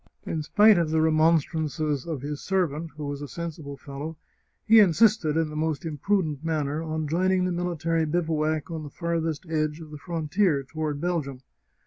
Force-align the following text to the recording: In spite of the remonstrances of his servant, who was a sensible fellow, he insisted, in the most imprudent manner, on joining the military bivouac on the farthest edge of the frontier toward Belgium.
In 0.25 0.41
spite 0.41 0.79
of 0.79 0.89
the 0.89 0.99
remonstrances 0.99 2.07
of 2.07 2.23
his 2.23 2.41
servant, 2.41 2.89
who 2.97 3.05
was 3.05 3.21
a 3.21 3.27
sensible 3.27 3.77
fellow, 3.77 4.17
he 4.65 4.79
insisted, 4.79 5.37
in 5.37 5.51
the 5.51 5.55
most 5.55 5.85
imprudent 5.85 6.43
manner, 6.43 6.81
on 6.81 7.07
joining 7.07 7.45
the 7.45 7.51
military 7.51 8.05
bivouac 8.05 8.71
on 8.71 8.81
the 8.81 8.89
farthest 8.89 9.45
edge 9.47 9.79
of 9.79 9.91
the 9.91 9.99
frontier 9.99 10.63
toward 10.63 11.01
Belgium. 11.01 11.41